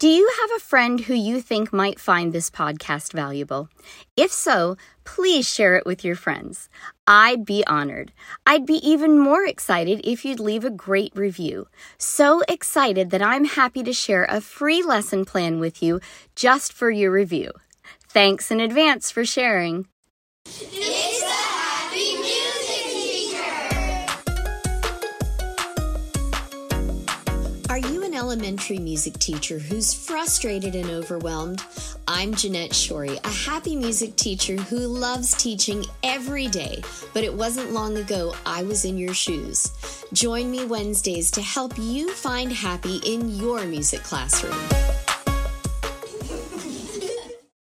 [0.00, 3.68] Do you have a friend who you think might find this podcast valuable?
[4.16, 6.70] If so, please share it with your friends.
[7.06, 8.10] I'd be honored.
[8.46, 11.66] I'd be even more excited if you'd leave a great review.
[11.98, 16.00] So excited that I'm happy to share a free lesson plan with you
[16.34, 17.52] just for your review.
[18.08, 19.86] Thanks in advance for sharing.
[28.20, 31.64] Elementary music teacher who's frustrated and overwhelmed?
[32.06, 36.82] I'm Jeanette Shorey, a happy music teacher who loves teaching every day,
[37.14, 39.72] but it wasn't long ago I was in your shoes.
[40.12, 44.52] Join me Wednesdays to help you find happy in your music classroom.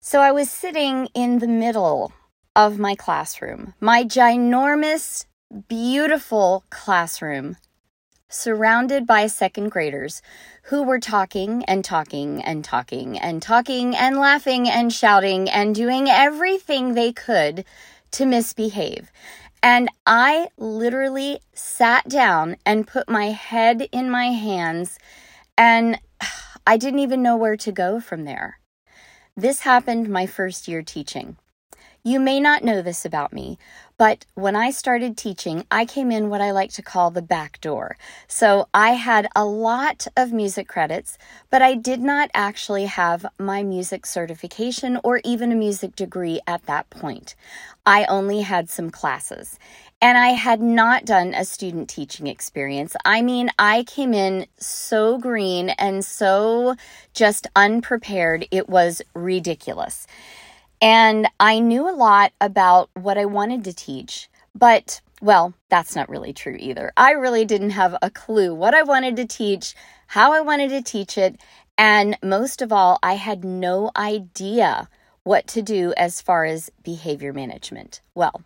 [0.01, 2.11] So I was sitting in the middle
[2.55, 5.25] of my classroom, my ginormous,
[5.67, 7.57] beautiful classroom,
[8.29, 10.21] surrounded by second graders
[10.63, 16.09] who were talking and talking and talking and talking and laughing and shouting and doing
[16.09, 17.63] everything they could
[18.11, 19.11] to misbehave.
[19.63, 24.99] And I literally sat down and put my head in my hands,
[25.57, 25.99] and
[26.67, 28.59] I didn't even know where to go from there.
[29.35, 31.37] This happened my first year teaching.
[32.03, 33.57] You may not know this about me,
[33.97, 37.59] but when I started teaching, I came in what I like to call the back
[37.61, 37.97] door.
[38.27, 41.17] So I had a lot of music credits,
[41.49, 46.65] but I did not actually have my music certification or even a music degree at
[46.67, 47.35] that point.
[47.85, 49.57] I only had some classes.
[49.99, 52.95] And I had not done a student teaching experience.
[53.03, 56.75] I mean, I came in so green and so
[57.15, 60.05] just unprepared, it was ridiculous.
[60.81, 66.09] And I knew a lot about what I wanted to teach, but well, that's not
[66.09, 66.93] really true either.
[66.95, 69.73] I really didn't have a clue what I wanted to teach,
[70.07, 71.41] how I wanted to teach it,
[71.77, 74.89] and most of all, I had no idea
[75.23, 78.01] what to do as far as behavior management.
[78.15, 78.41] Well,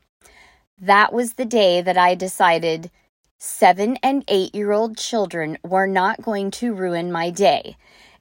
[0.80, 2.92] that was the day that I decided
[3.38, 7.78] seven and eight year old children were not going to ruin my day.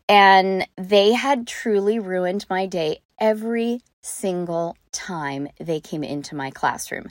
[0.09, 7.09] And they had truly ruined my day every single time they came into my classroom.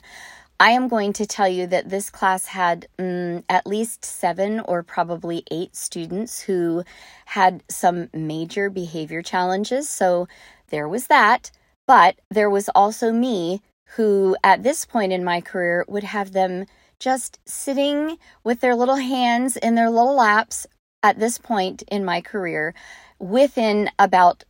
[0.58, 4.82] I am going to tell you that this class had um, at least seven or
[4.82, 6.84] probably eight students who
[7.24, 9.88] had some major behavior challenges.
[9.88, 10.28] So
[10.68, 11.50] there was that.
[11.86, 13.62] But there was also me
[13.96, 16.66] who, at this point in my career, would have them
[16.98, 20.66] just sitting with their little hands in their little laps
[21.02, 22.74] at this point in my career
[23.18, 24.44] within about,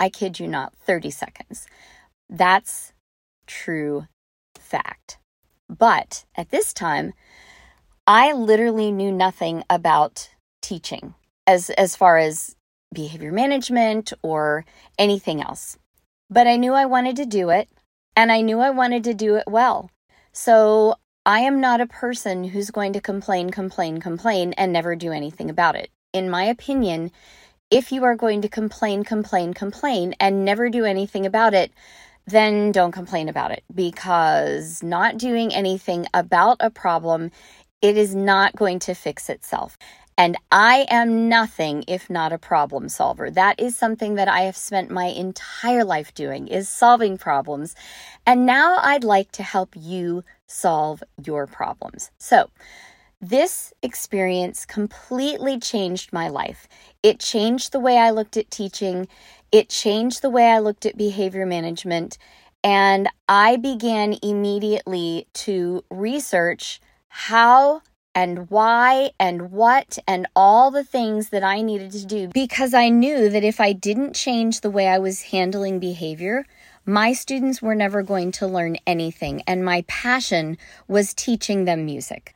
[0.00, 1.66] I kid you not, 30 seconds.
[2.28, 2.92] That's
[3.46, 4.06] true
[4.58, 5.18] fact.
[5.68, 7.12] But at this time,
[8.06, 10.30] I literally knew nothing about
[10.62, 11.14] teaching
[11.46, 12.56] as, as far as
[12.92, 14.64] behavior management or
[14.98, 15.76] anything else.
[16.30, 17.68] But I knew I wanted to do it
[18.16, 19.90] and I knew I wanted to do it well.
[20.32, 25.12] So I am not a person who's going to complain, complain, complain, and never do
[25.12, 25.90] anything about it.
[26.12, 27.10] In my opinion,
[27.70, 31.72] if you are going to complain, complain, complain, and never do anything about it,
[32.26, 37.30] then don't complain about it because not doing anything about a problem,
[37.82, 39.78] it is not going to fix itself.
[40.18, 43.30] And I am nothing if not a problem solver.
[43.30, 47.74] That is something that I have spent my entire life doing is solving problems.
[48.24, 52.10] And now I'd like to help you solve your problems.
[52.16, 52.48] So,
[53.20, 56.68] this experience completely changed my life.
[57.02, 59.08] It changed the way I looked at teaching.
[59.50, 62.18] It changed the way I looked at behavior management.
[62.62, 67.82] And I began immediately to research how
[68.14, 72.88] and why and what and all the things that I needed to do because I
[72.88, 76.46] knew that if I didn't change the way I was handling behavior,
[76.86, 80.56] my students were never going to learn anything, and my passion
[80.86, 82.35] was teaching them music.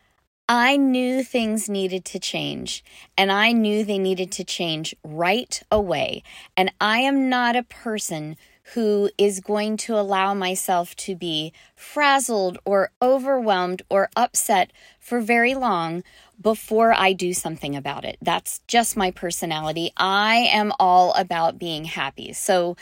[0.53, 2.83] I knew things needed to change,
[3.17, 6.25] and I knew they needed to change right away.
[6.57, 8.35] And I am not a person
[8.75, 15.55] who is going to allow myself to be frazzled or overwhelmed or upset for very
[15.55, 16.03] long
[16.41, 18.19] before I do something about it.
[18.21, 19.93] That's just my personality.
[19.97, 22.33] I am all about being happy.
[22.33, 22.77] So,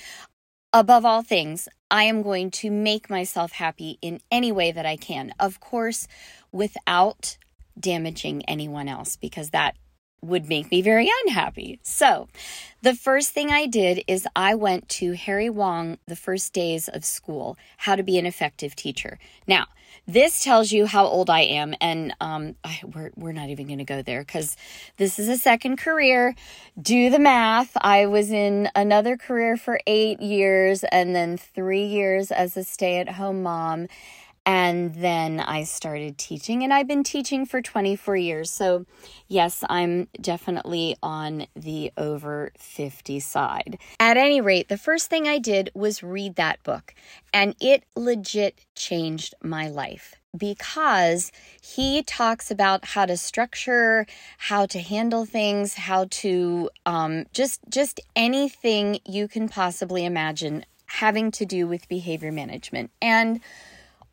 [0.73, 4.97] above all things, I am going to make myself happy in any way that I
[4.97, 5.35] can.
[5.39, 6.09] Of course,
[6.51, 7.37] without
[7.81, 9.77] damaging anyone else, because that
[10.21, 11.79] would make me very unhappy.
[11.83, 12.29] So,
[12.83, 17.05] the first thing I did is I went to Harry Wong the first days of
[17.05, 19.19] school, How to Be an Effective Teacher.
[19.47, 19.67] Now,
[20.07, 23.79] this tells you how old I am, and um, I, we're we're not even going
[23.79, 24.57] to go there because
[24.97, 26.35] this is a second career.
[26.81, 27.77] Do the math.
[27.77, 33.43] I was in another career for eight years, and then three years as a stay-at-home
[33.43, 33.87] mom,
[34.49, 38.51] and then I started teaching, and I've been teaching for 24 years.
[38.51, 38.87] So,
[39.27, 43.79] yes, I'm definitely on the over 50 side.
[44.01, 46.95] At any rate, the first thing I did was read that book,
[47.31, 51.31] and it legit changed my life because
[51.61, 54.07] he talks about how to structure
[54.39, 61.31] how to handle things how to um, just just anything you can possibly imagine having
[61.31, 63.41] to do with behavior management and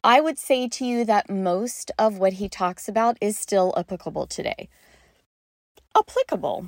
[0.06, 4.28] I would say to you that most of what he talks about is still applicable
[4.28, 4.70] today.
[5.98, 6.68] Applicable.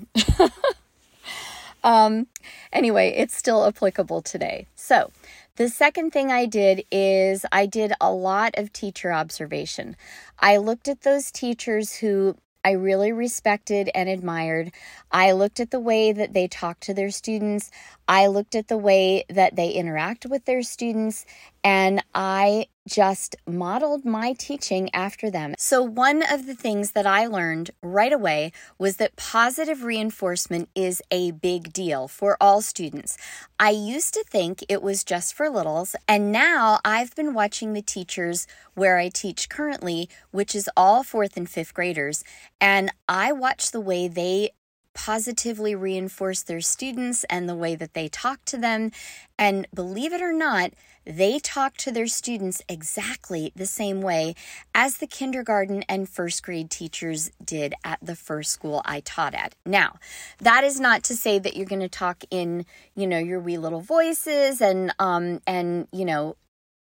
[1.83, 2.25] um,
[2.73, 4.65] anyway, it's still applicable today.
[4.75, 5.11] So,
[5.57, 9.95] the second thing I did is I did a lot of teacher observation.
[10.39, 12.37] I looked at those teachers who
[12.67, 14.73] I really respected and admired.
[15.09, 17.71] I looked at the way that they talk to their students.
[18.09, 21.25] I looked at the way that they interact with their students,
[21.67, 25.53] and I just modeled my teaching after them.
[25.57, 31.01] So, one of the things that I learned right away was that positive reinforcement is
[31.11, 33.17] a big deal for all students.
[33.59, 37.81] I used to think it was just for littles, and now I've been watching the
[37.81, 42.23] teachers where I teach currently, which is all fourth and fifth graders,
[42.61, 44.51] and I watch the way they
[44.97, 48.91] positively reinforce their students and the way that they talk to them.
[49.37, 50.71] And believe it or not,
[51.05, 54.33] they talk to their students exactly the same way
[54.73, 59.53] as the kindergarten and first grade teachers did at the first school I taught at.
[59.65, 59.99] Now,
[60.39, 62.65] that is not to say that you're going to talk in,
[62.95, 66.35] you know, your wee little voices and um and, you know,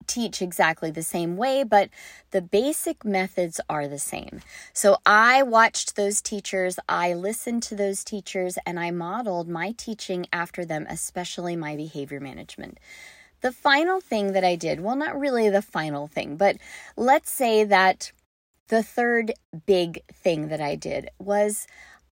[0.09, 1.89] teach exactly the same way, but
[2.31, 4.41] the basic methods are the same.
[4.73, 10.25] So I watched those teachers, I listened to those teachers, and I modeled my teaching
[10.33, 12.79] after them, especially my behavior management.
[13.41, 16.57] The final thing that I did, well, not really the final thing, but
[16.97, 18.11] let's say that
[18.67, 19.33] the third
[19.65, 21.67] big thing that I did was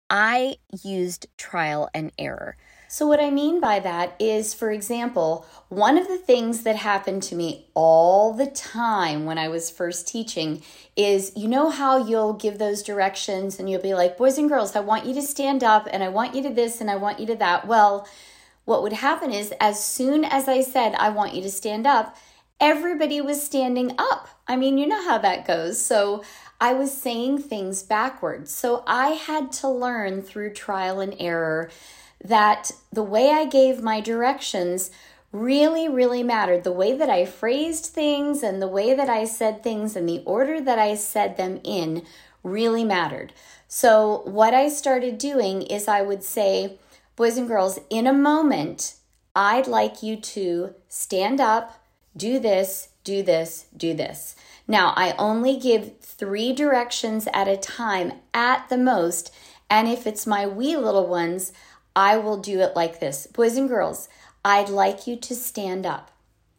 [0.08, 2.56] I used trial and error.
[2.88, 7.24] So, what I mean by that is, for example, one of the things that happened
[7.24, 10.62] to me all the time when I was first teaching
[10.94, 14.76] is you know how you'll give those directions and you'll be like, boys and girls,
[14.76, 17.18] I want you to stand up and I want you to this and I want
[17.18, 17.66] you to that.
[17.66, 18.06] Well,
[18.64, 22.16] what would happen is, as soon as I said, I want you to stand up,
[22.60, 24.28] everybody was standing up.
[24.46, 25.84] I mean, you know how that goes.
[25.84, 26.22] So,
[26.58, 28.50] I was saying things backwards.
[28.52, 31.70] So, I had to learn through trial and error
[32.24, 34.90] that the way I gave my directions
[35.32, 36.64] really, really mattered.
[36.64, 40.22] The way that I phrased things and the way that I said things and the
[40.24, 42.04] order that I said them in
[42.42, 43.32] really mattered.
[43.68, 46.78] So, what I started doing is I would say,
[47.16, 48.94] boys and girls, in a moment,
[49.34, 51.82] I'd like you to stand up,
[52.16, 54.36] do this, do this, do this.
[54.68, 59.34] Now, I only give three directions at a time at the most.
[59.68, 61.52] And if it's my wee little ones,
[61.96, 63.26] I will do it like this.
[63.26, 64.10] Boys and girls,
[64.44, 66.10] I'd like you to stand up.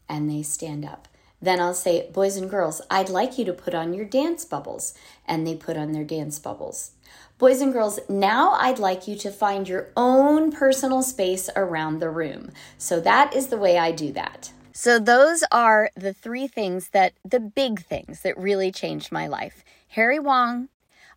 [0.10, 1.08] And they stand up.
[1.40, 4.96] Then I'll say, Boys and girls, I'd like you to put on your dance bubbles.
[5.28, 6.92] And they put on their dance bubbles.
[7.38, 12.10] Boys and girls, now I'd like you to find your own personal space around the
[12.10, 12.50] room.
[12.80, 14.52] So that is the way I do that.
[14.74, 19.64] So, those are the three things that the big things that really changed my life
[19.90, 20.70] Harry Wong,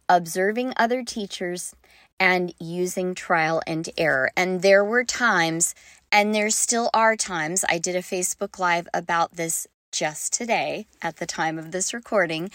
[0.08, 1.74] observing other teachers,
[2.20, 4.30] and using trial and error.
[4.36, 5.74] And there were times,
[6.12, 11.16] and there still are times, I did a Facebook Live about this just today at
[11.16, 12.50] the time of this recording,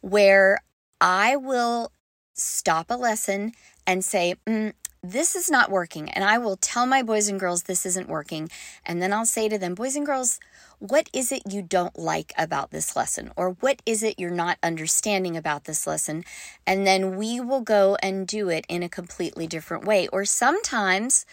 [0.00, 0.58] where
[1.00, 1.92] I will
[2.34, 3.52] stop a lesson
[3.86, 4.72] and say, mm,
[5.02, 6.08] this is not working.
[6.10, 8.50] And I will tell my boys and girls this isn't working.
[8.84, 10.40] And then I'll say to them, boys and girls,
[10.78, 13.32] what is it you don't like about this lesson?
[13.36, 16.24] Or what is it you're not understanding about this lesson?
[16.66, 20.08] And then we will go and do it in a completely different way.
[20.08, 21.26] Or sometimes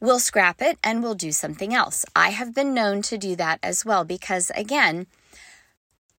[0.00, 2.04] we'll scrap it and we'll do something else.
[2.14, 5.06] I have been known to do that as well because, again,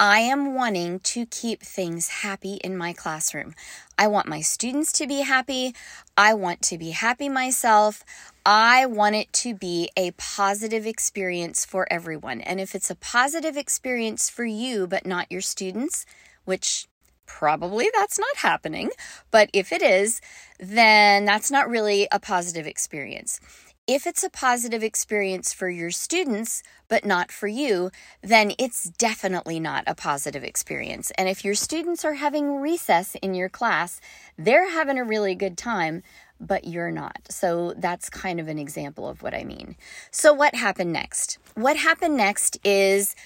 [0.05, 3.55] I am wanting to keep things happy in my classroom.
[3.97, 5.73] I want my students to be happy.
[6.17, 8.03] I want to be happy myself.
[8.45, 12.41] I want it to be a positive experience for everyone.
[12.41, 16.05] And if it's a positive experience for you, but not your students,
[16.43, 16.85] which
[17.25, 18.89] probably that's not happening,
[19.31, 20.19] but if it is,
[20.59, 23.39] then that's not really a positive experience.
[23.85, 29.59] If it's a positive experience for your students, but not for you, then it's definitely
[29.59, 31.11] not a positive experience.
[31.17, 33.99] And if your students are having recess in your class,
[34.37, 36.01] they're having a really good time,
[36.39, 37.27] but you're not.
[37.29, 39.75] So that's kind of an example of what I mean.
[40.11, 41.37] So, what happened next?
[41.55, 43.17] What happened next is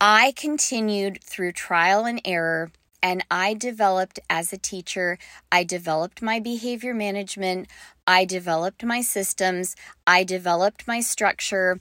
[0.00, 2.72] I continued through trial and error
[3.06, 5.16] and I developed as a teacher,
[5.52, 7.68] I developed my behavior management,
[8.04, 9.76] I developed my systems,
[10.08, 11.78] I developed my structure,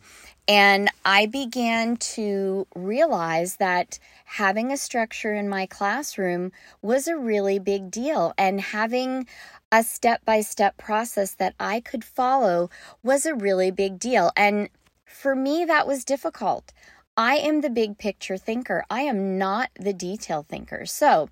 [0.48, 6.52] and I began to realize that having a structure in my classroom
[6.84, 8.36] was a really big deal.
[8.38, 9.26] And having
[9.72, 12.70] a step by step process that I could follow
[13.02, 14.32] was a really big deal.
[14.38, 14.70] And
[15.08, 16.72] for me, that was difficult.
[17.18, 18.84] I am the big picture thinker.
[18.90, 20.86] I am not the detail thinker.
[20.86, 21.30] So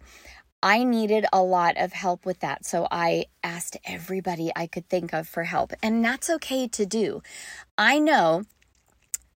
[0.62, 2.66] I needed a lot of help with that.
[2.66, 5.74] So I asked everybody I could think of for help.
[5.84, 7.22] And that's okay to do.
[7.78, 8.46] I know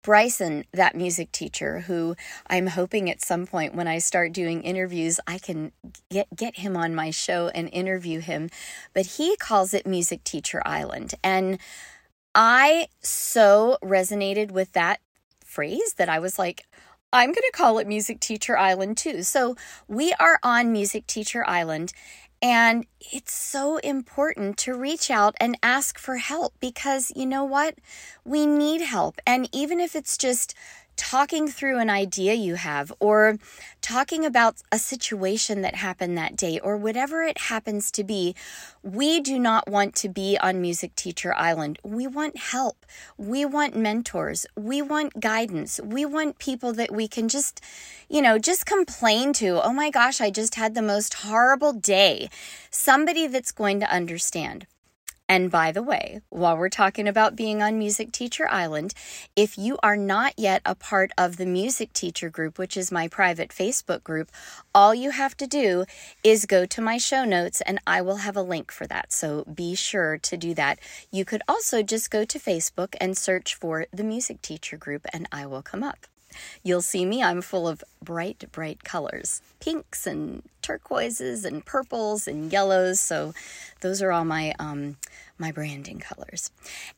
[0.02, 2.14] Bryson, that music teacher, who
[2.46, 5.72] I'm hoping at some point when I start doing interviews, I can
[6.10, 8.50] get, get him on my show and interview him.
[8.92, 11.14] But he calls it Music Teacher Island.
[11.24, 11.58] And
[12.34, 15.00] I so resonated with that
[15.54, 16.66] phrase that I was like,
[17.12, 19.22] I'm going to call it Music Teacher Island too.
[19.22, 19.54] So
[19.86, 21.92] we are on Music Teacher Island,
[22.42, 27.76] and it's so important to reach out and ask for help because you know what?
[28.24, 29.20] We need help.
[29.26, 30.54] And even if it's just
[30.96, 33.38] talking through an idea you have or
[33.80, 38.34] talking about a situation that happened that day or whatever it happens to be,
[38.82, 41.78] we do not want to be on Music Teacher Island.
[41.82, 42.86] We want help.
[43.16, 44.46] We want mentors.
[44.56, 45.80] We want guidance.
[45.82, 47.60] We want people that we can just,
[48.08, 49.62] you know, just complain to.
[49.62, 52.30] Oh my gosh, I just had the most horrible day.
[52.70, 54.66] Somebody that's going to understand.
[55.34, 58.94] And by the way, while we're talking about being on Music Teacher Island,
[59.34, 63.08] if you are not yet a part of the Music Teacher group, which is my
[63.08, 64.30] private Facebook group,
[64.72, 65.86] all you have to do
[66.22, 69.12] is go to my show notes and I will have a link for that.
[69.12, 70.78] So be sure to do that.
[71.10, 75.28] You could also just go to Facebook and search for the Music Teacher group and
[75.32, 76.06] I will come up.
[76.62, 82.52] You'll see me, I'm full of bright, bright colors pinks and turquoises and purples and
[82.52, 83.00] yellows.
[83.00, 83.32] So
[83.80, 84.98] those are all my um,
[85.38, 86.50] my branding colors.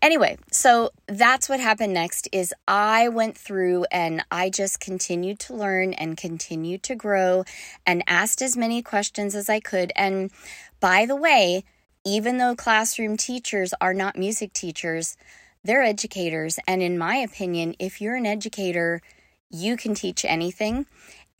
[0.02, 5.55] Anyway, so that's what happened next is I went through and I just continued to
[5.55, 7.45] learn and continued to grow
[7.87, 9.93] and asked as many questions as I could.
[9.95, 10.33] And
[10.81, 11.62] by the way,
[12.05, 15.16] even though classroom teachers are not music teachers,
[15.62, 16.59] they're educators.
[16.66, 19.02] And in my opinion, if you're an educator,
[19.50, 20.87] you can teach anything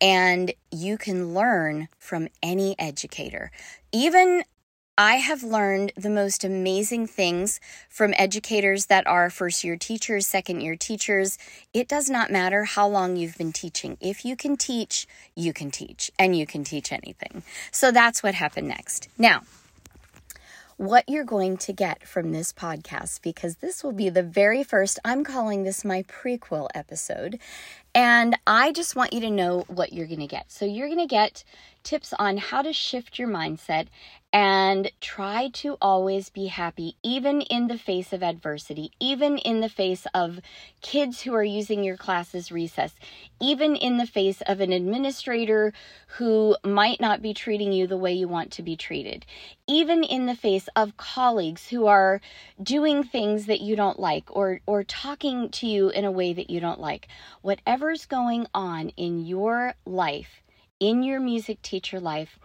[0.01, 3.51] and you can learn from any educator.
[3.93, 4.45] Even
[4.99, 7.61] I have learned the most amazing things
[7.91, 11.37] from educators that are first year teachers, second year teachers.
[11.75, 13.99] It does not matter how long you've been teaching.
[14.01, 17.43] If you can teach, you can teach, and you can teach anything.
[17.71, 19.09] So that's what happened next.
[19.19, 19.43] Now,
[20.79, 24.99] what you're going to get from this podcast because this will be the very first,
[25.05, 27.39] I'm calling this my prequel episode.
[27.97, 30.53] And I just want you to know what you're going to get.
[30.53, 31.45] So, you're going to get
[31.83, 33.87] tips on how to shift your mindset
[34.33, 39.69] and try to always be happy, even in the face of adversity, even in the
[39.69, 40.41] face of
[40.83, 42.93] kids who are using your class as recess,
[43.41, 45.73] even in the face of an administrator
[46.19, 49.25] who might not be treating you the way you want to be treated,
[49.67, 52.21] even in the face of colleagues who are
[52.63, 56.51] doing things that you don't like or, or talking to you in a way that
[56.51, 57.09] you don't like.
[57.87, 60.43] Whatever's going on in your life,
[60.81, 62.37] in your music teacher life,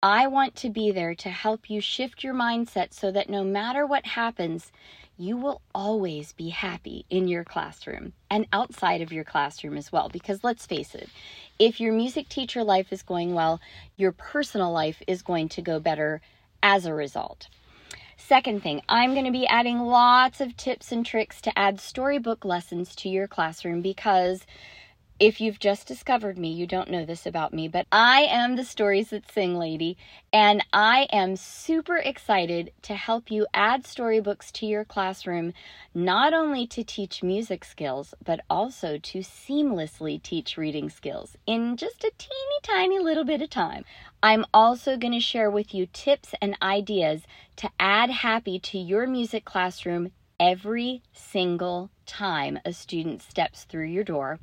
[0.00, 3.84] I want to be there to help you shift your mindset so that no matter
[3.84, 4.70] what happens,
[5.18, 10.08] you will always be happy in your classroom and outside of your classroom as well.
[10.08, 11.08] Because let's face it,
[11.58, 13.60] if your music teacher life is going well,
[13.96, 16.20] your personal life is going to go better
[16.62, 17.48] as a result.
[18.16, 22.44] Second thing, I'm going to be adding lots of tips and tricks to add storybook
[22.44, 24.46] lessons to your classroom because
[25.20, 28.64] if you've just discovered me, you don't know this about me, but I am the
[28.64, 29.96] Stories That Sing lady,
[30.32, 35.52] and I am super excited to help you add storybooks to your classroom,
[35.94, 42.02] not only to teach music skills, but also to seamlessly teach reading skills in just
[42.02, 43.84] a teeny tiny little bit of time.
[44.20, 47.22] I'm also going to share with you tips and ideas
[47.56, 54.02] to add happy to your music classroom every single time a student steps through your
[54.02, 54.40] door.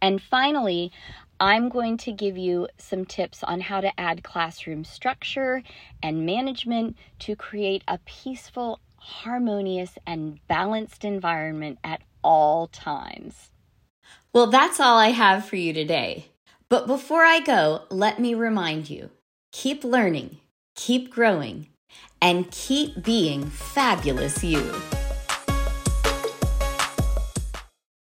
[0.00, 0.92] And finally,
[1.40, 5.62] I'm going to give you some tips on how to add classroom structure
[6.02, 13.50] and management to create a peaceful, harmonious, and balanced environment at all times.
[14.32, 16.26] Well, that's all I have for you today.
[16.68, 19.10] But before I go, let me remind you
[19.50, 20.38] keep learning,
[20.74, 21.68] keep growing,
[22.20, 24.72] and keep being fabulous you.